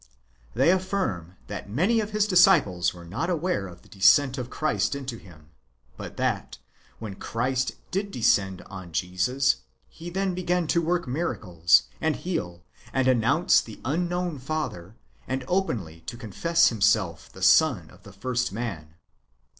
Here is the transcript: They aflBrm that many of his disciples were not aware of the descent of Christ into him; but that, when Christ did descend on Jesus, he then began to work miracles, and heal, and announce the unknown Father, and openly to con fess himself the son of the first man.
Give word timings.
They 0.55 0.69
aflBrm 0.69 1.35
that 1.45 1.69
many 1.69 1.99
of 1.99 2.09
his 2.09 2.25
disciples 2.25 2.91
were 2.91 3.05
not 3.05 3.29
aware 3.29 3.67
of 3.67 3.83
the 3.83 3.87
descent 3.87 4.39
of 4.39 4.49
Christ 4.49 4.95
into 4.95 5.17
him; 5.19 5.51
but 5.95 6.17
that, 6.17 6.57
when 6.97 7.13
Christ 7.17 7.73
did 7.91 8.09
descend 8.09 8.63
on 8.63 8.93
Jesus, 8.93 9.57
he 9.89 10.09
then 10.09 10.33
began 10.33 10.65
to 10.65 10.81
work 10.81 11.07
miracles, 11.07 11.83
and 12.01 12.15
heal, 12.15 12.63
and 12.91 13.07
announce 13.07 13.61
the 13.61 13.79
unknown 13.85 14.39
Father, 14.39 14.95
and 15.27 15.45
openly 15.47 15.99
to 16.07 16.17
con 16.17 16.31
fess 16.31 16.69
himself 16.69 17.31
the 17.31 17.43
son 17.43 17.91
of 17.91 18.01
the 18.01 18.11
first 18.11 18.51
man. 18.51 18.95